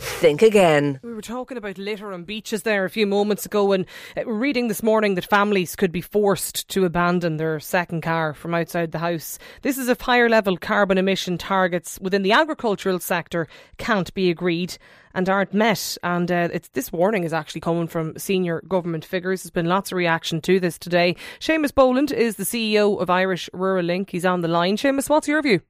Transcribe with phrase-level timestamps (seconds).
[0.00, 0.98] Think again.
[1.02, 3.84] We were talking about litter on beaches there a few moments ago, and
[4.16, 8.54] uh, reading this morning that families could be forced to abandon their second car from
[8.54, 9.38] outside the house.
[9.60, 14.78] This is if higher level carbon emission targets within the agricultural sector can't be agreed
[15.12, 15.98] and aren't met.
[16.02, 19.42] And uh, this warning is actually coming from senior government figures.
[19.42, 21.14] There's been lots of reaction to this today.
[21.40, 24.08] Seamus Boland is the CEO of Irish Rural Link.
[24.08, 24.78] He's on the line.
[24.78, 25.60] Seamus, what's your view?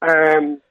[0.00, 0.62] Um,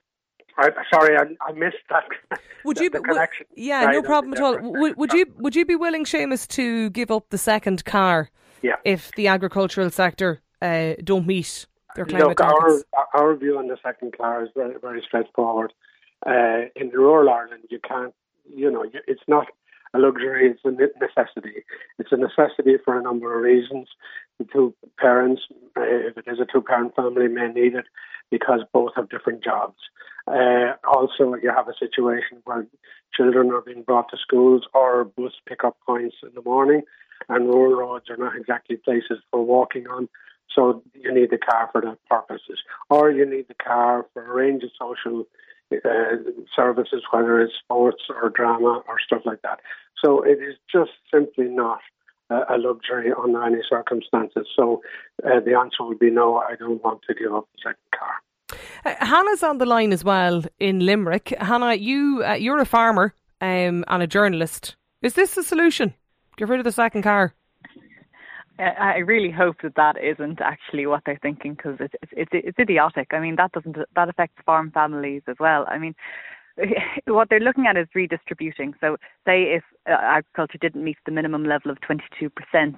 [0.61, 2.03] I, sorry, I, I, missed that.
[2.65, 2.89] Would you?
[2.89, 3.19] the, be, would,
[3.55, 4.57] yeah, no problem at all.
[4.61, 5.25] Would, would you?
[5.37, 8.29] Would you be willing, Seamus, to give up the second car?
[8.61, 8.75] Yeah.
[8.85, 11.65] If the agricultural sector uh, don't meet
[11.95, 12.83] their climate Look, targets.
[12.93, 15.73] our our view on the second car is very very straightforward.
[16.25, 18.13] Uh, in rural Ireland, you can't.
[18.53, 19.47] You know, it's not
[19.93, 21.63] a luxury; it's a necessity.
[21.99, 23.87] It's a necessity for a number of reasons.
[24.39, 25.41] The two parents,
[25.77, 27.85] uh, if it is a two-parent family, may need it
[28.29, 29.77] because both have different jobs.
[30.27, 32.65] Uh, also, you have a situation where
[33.13, 36.81] children are being brought to schools or bus pickup points in the morning,
[37.29, 40.07] and rural roads are not exactly places for walking on.
[40.55, 44.33] So you need the car for that purposes, or you need the car for a
[44.33, 45.25] range of social
[45.71, 49.59] uh, services, whether it's sports or drama or stuff like that.
[50.03, 51.79] So it is just simply not
[52.31, 54.47] a luxury under any circumstances.
[54.55, 54.81] So
[55.23, 56.37] uh, the answer would be no.
[56.37, 58.59] I don't want to give up the second car.
[58.85, 61.33] Uh, Hannah's on the line as well in Limerick.
[61.39, 64.75] Hannah, you uh, you're a farmer um, and a journalist.
[65.01, 65.93] Is this the solution?
[66.37, 67.33] Get rid of the second car.
[68.61, 73.07] I really hope that that isn't actually what they're thinking because it's, it's it's idiotic.
[73.11, 75.65] I mean that doesn't that affects farm families as well.
[75.67, 75.95] I mean
[77.07, 78.73] what they're looking at is redistributing.
[78.79, 82.29] So, say if uh, agriculture didn't meet the minimum level of 22%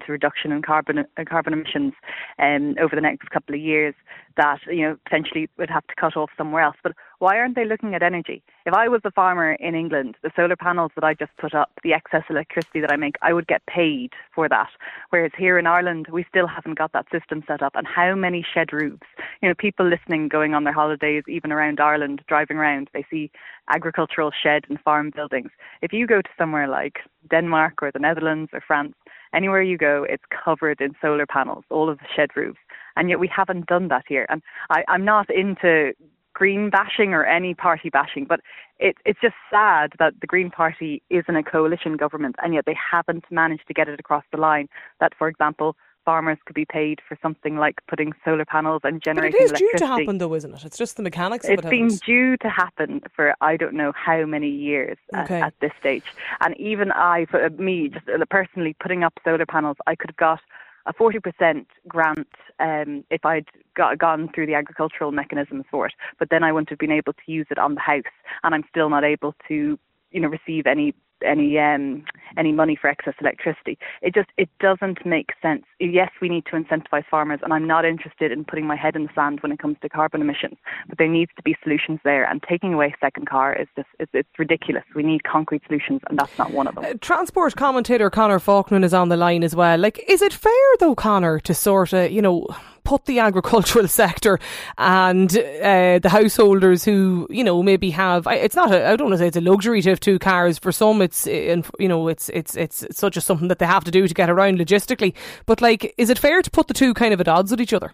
[0.08, 1.94] reduction in carbon uh, carbon emissions
[2.40, 3.96] um, over the next couple of years,
[4.38, 6.78] that you know potentially would have to cut off somewhere else.
[6.84, 6.94] But
[7.24, 8.44] why aren't they looking at energy?
[8.66, 11.72] If I was a farmer in England, the solar panels that I just put up,
[11.82, 14.68] the excess electricity that I make, I would get paid for that.
[15.10, 17.78] Whereas here in Ireland, we still haven't got that system set up.
[17.78, 19.08] And how many shed roofs?
[19.42, 23.32] You know, people listening, going on their holidays, even around Ireland, driving around, they see
[23.70, 25.52] agricultural shed and farm buildings.
[25.82, 27.00] If you go to somewhere like
[27.32, 28.96] Denmark or the Netherlands or France,
[29.34, 32.60] anywhere you go, it's covered in solar panels, all of the shed roofs.
[32.98, 34.26] And yet we haven't done that here.
[34.28, 35.94] And I, I'm not into
[36.34, 38.42] green bashing or any party bashing, but
[38.80, 42.66] it, it's just sad that the Green Party is in a coalition government and yet
[42.66, 44.68] they haven't managed to get it across the line.
[45.00, 49.40] That, for example, farmers could be paid for something like putting solar panels and generating
[49.40, 50.66] But it is due to happen, though, isn't it?
[50.66, 51.70] It's just the mechanics it's of it.
[51.70, 55.40] been due to happen for I don't know how many years okay.
[55.40, 56.04] at, at, this stage.
[56.42, 60.40] And even I, for me, just personally, putting up solar panels, I could have got
[60.86, 62.28] a 40% grant
[62.60, 65.94] um, if I'd got, gone through the agricultural mechanisms for it.
[66.20, 68.04] But then I wouldn't have been able to use it on the house,
[68.44, 69.80] and I'm still not able to,
[70.12, 72.04] you know, receive any any um,
[72.38, 73.78] any money for excess electricity.
[74.02, 75.64] It just it doesn't make sense.
[75.80, 79.04] Yes, we need to incentivize farmers, and I'm not interested in putting my head in
[79.04, 80.58] the sand when it comes to carbon emissions.
[80.88, 84.12] But there needs to be solutions there, and taking away second car is just it's,
[84.14, 84.84] it's ridiculous.
[84.96, 86.86] We need concrete solutions, and that's not one of them.
[86.86, 89.78] Uh, transport commentator Connor Faughnan is on the line as well.
[89.78, 92.48] Like, is it fair though, Connor, to sort of you know
[92.84, 94.40] put the agricultural sector
[94.78, 99.18] and uh, the householders who you know maybe have it's not I don't want to
[99.18, 100.60] say it's a luxury to have two cars.
[100.60, 103.92] For some it's you know it's it's it's such a something that they have to
[103.92, 105.14] do to get around logistically.
[105.46, 107.74] But like is it fair to put the two kind of at odds with each
[107.74, 107.92] other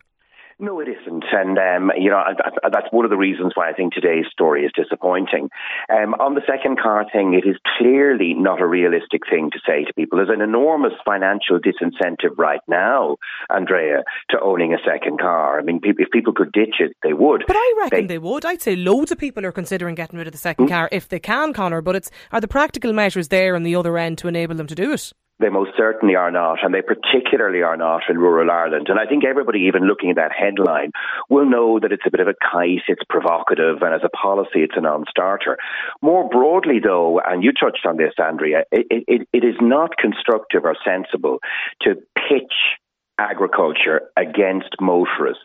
[0.60, 1.24] no, it isn't.
[1.32, 2.22] And, um, you know,
[2.70, 5.50] that's one of the reasons why I think today's story is disappointing.
[5.90, 9.86] Um, on the second car thing, it is clearly not a realistic thing to say
[9.86, 10.18] to people.
[10.18, 13.18] There's an enormous financial disincentive right now,
[13.50, 15.60] Andrea, to owning a second car.
[15.60, 17.46] I mean, if people could ditch it, they would.
[17.48, 18.46] But I reckon they, they would.
[18.46, 20.74] I'd say loads of people are considering getting rid of the second mm-hmm.
[20.74, 21.82] car if they can, Connor.
[21.82, 24.76] But it's are the practical measures there on the other end to enable them to
[24.76, 25.14] do it?
[25.40, 28.88] They most certainly are not, and they particularly are not in rural Ireland.
[28.90, 30.92] And I think everybody, even looking at that headline,
[31.30, 34.60] will know that it's a bit of a kite, it's provocative, and as a policy,
[34.62, 35.58] it's a non starter.
[36.02, 40.66] More broadly, though, and you touched on this, Andrea, it, it, it is not constructive
[40.66, 41.40] or sensible
[41.82, 42.54] to pitch
[43.20, 45.44] agriculture against motorists,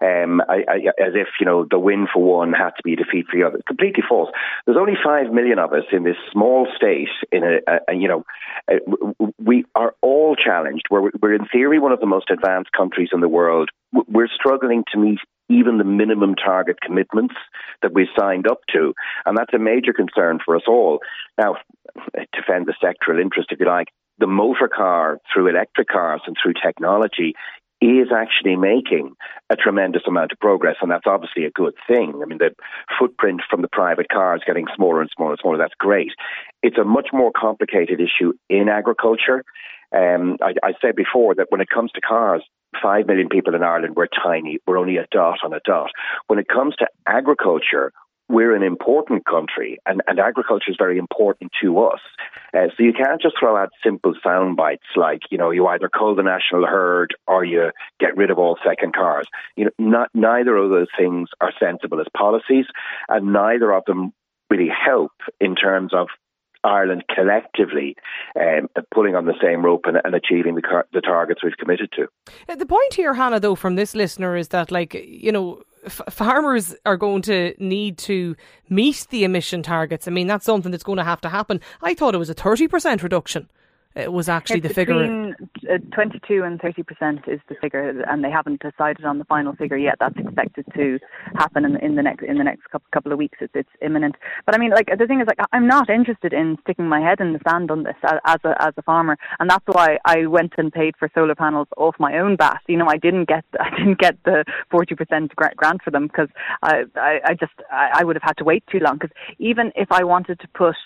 [0.00, 3.26] um, I, I, as if you know the win for one had to be defeat
[3.30, 3.60] for the other.
[3.66, 4.30] Completely false.
[4.64, 7.08] There's only five million of us in this small state.
[7.30, 8.24] In a, a, a you know,
[8.68, 8.78] a,
[9.38, 10.84] we are all challenged.
[10.90, 13.68] We're, we're in theory one of the most advanced countries in the world.
[13.92, 15.18] We're struggling to meet
[15.50, 17.34] even the minimum target commitments
[17.82, 18.94] that we've signed up to.
[19.26, 21.00] And that's a major concern for us all.
[21.36, 21.56] Now,
[22.32, 23.88] defend the sectoral interest, if you like,
[24.20, 27.34] the motor car through electric cars and through technology
[27.80, 29.14] is actually making
[29.48, 32.20] a tremendous amount of progress, and that's obviously a good thing.
[32.22, 32.50] I mean, the
[32.98, 36.12] footprint from the private cars getting smaller and smaller and smaller, that's great.
[36.62, 39.44] It's a much more complicated issue in agriculture.
[39.96, 42.42] Um, I, I said before that when it comes to cars,
[42.82, 44.58] five million people in Ireland, we're tiny.
[44.66, 45.90] We're only a dot on a dot.
[46.26, 47.92] When it comes to agriculture,
[48.30, 52.00] we're an important country and, and agriculture is very important to us.
[52.54, 55.88] Uh, so you can't just throw out simple sound bites like, you know, you either
[55.88, 59.26] cull the national herd or you get rid of all second cars.
[59.56, 62.66] You know, not, neither of those things are sensible as policies
[63.08, 64.12] and neither of them
[64.48, 66.06] really help in terms of
[66.62, 67.96] Ireland collectively
[68.38, 71.90] um, pulling on the same rope and, and achieving the, car- the targets we've committed
[71.96, 72.06] to.
[72.48, 76.02] Uh, the point here, Hannah, though, from this listener is that, like, you know, f-
[76.10, 78.36] farmers are going to need to
[78.68, 80.06] meet the emission targets.
[80.06, 81.60] I mean, that's something that's going to have to happen.
[81.82, 83.48] I thought it was a 30% reduction
[83.96, 85.00] it was actually it's the figure.
[85.00, 85.34] Between
[85.68, 89.52] uh, 22 and 30 percent is the figure, and they haven't decided on the final
[89.56, 89.96] figure yet.
[89.98, 91.00] That's expected to
[91.34, 93.38] happen in, in the next in the next couple of weeks.
[93.40, 94.14] It's, it's imminent.
[94.46, 97.18] But I mean, like the thing is, like I'm not interested in sticking my head
[97.20, 100.52] in the sand on this as a as a farmer, and that's why I went
[100.56, 102.60] and paid for solar panels off my own bat.
[102.68, 106.28] You know, I didn't get I didn't get the 40 percent grant for them because
[106.62, 108.98] I, I I just I, I would have had to wait too long.
[108.98, 110.76] Because even if I wanted to put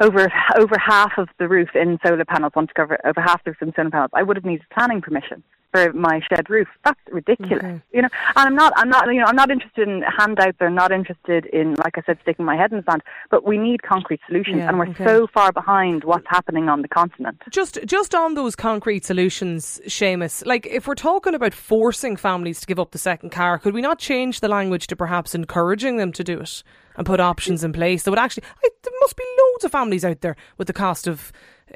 [0.00, 3.50] over over half of the roof in solar panels, want to cover over half the
[3.50, 5.42] roof in solar panels, I would have needed planning permission
[5.72, 6.68] for my shed roof.
[6.84, 7.64] That's ridiculous.
[7.64, 7.80] Okay.
[7.92, 10.70] You know, and I'm not I'm not you know, I'm not interested in handouts or
[10.70, 13.02] not interested in like I said, sticking my head in the sand.
[13.30, 15.04] But we need concrete solutions yeah, and we're okay.
[15.04, 17.42] so far behind what's happening on the continent.
[17.50, 22.66] Just just on those concrete solutions, Seamus, like if we're talking about forcing families to
[22.66, 26.12] give up the second car, could we not change the language to perhaps encouraging them
[26.12, 26.62] to do it?
[26.96, 28.44] and put options in place that would actually.
[28.62, 28.68] I,
[29.02, 31.32] must be loads of families out there with the cost of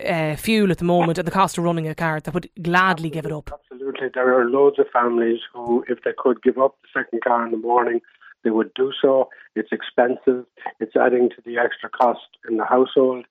[0.07, 3.11] uh, fuel at the moment and the cost of running a car that would gladly
[3.11, 3.51] give it up.
[3.53, 7.45] Absolutely, there are loads of families who, if they could give up the second car
[7.45, 8.01] in the morning,
[8.45, 9.29] they would do so.
[9.57, 10.47] It's expensive.
[10.79, 13.25] It's adding to the extra cost in the household,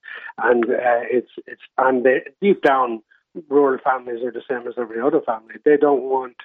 [0.43, 3.01] and uh, it's it's and they, deep down,
[3.47, 5.55] rural families are the same as every other family.
[5.63, 6.35] They don't want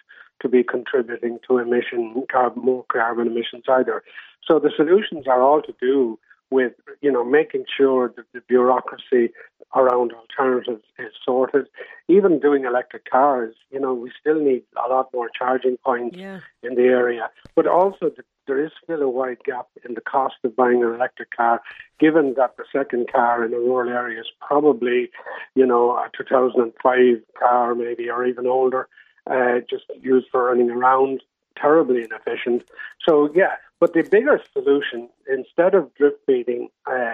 [0.40, 4.04] to be contributing to emission carbon, more carbon emissions either.
[4.46, 6.18] So the solutions are all to do
[6.50, 9.30] with you know making sure that the bureaucracy
[9.74, 11.66] around alternatives is sorted.
[12.08, 16.40] Even doing electric cars, you know, we still need a lot more charging points yeah.
[16.62, 17.30] in the area.
[17.54, 20.92] But also, the, there is still a wide gap in the cost of buying an
[20.92, 21.60] electric car,
[22.00, 25.10] given that the second car in a rural area is probably,
[25.54, 28.88] you know, a 2005 car, maybe, or even older,
[29.30, 31.22] uh, just used for running around
[31.56, 32.64] terribly inefficient.
[33.06, 37.12] So, yeah, but the bigger solution, instead of drip feeding uh,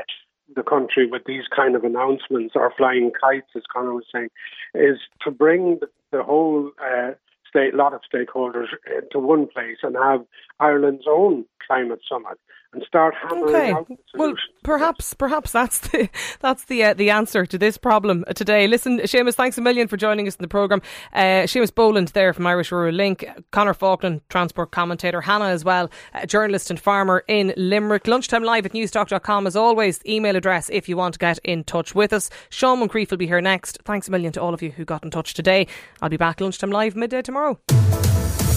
[0.55, 4.29] the country with these kind of announcements or flying kites, as Conor was saying,
[4.75, 5.81] is to bring
[6.11, 7.13] the, whole uh,
[7.49, 8.67] state, lot of stakeholders
[9.11, 10.25] to one place and have
[10.61, 12.39] Ireland's own climate summit
[12.77, 13.73] and start hammering okay.
[13.73, 16.09] out Well, perhaps perhaps that's the
[16.41, 18.67] that's the uh, the answer to this problem today.
[18.67, 20.83] Listen, Seamus, thanks a million for joining us in the programme.
[21.13, 25.91] Uh, Seamus Boland there from Irish Rural Link, Connor Faughnan, transport commentator, Hannah as well,
[26.27, 28.07] journalist and farmer in Limerick.
[28.07, 30.01] Lunchtime live at newstalk.com as always.
[30.07, 32.31] Email address if you want to get in touch with us.
[32.51, 33.79] Sean Moncrieff will be here next.
[33.85, 35.67] Thanks a million to all of you who got in touch today.
[36.03, 37.59] I'll be back lunchtime live midday tomorrow.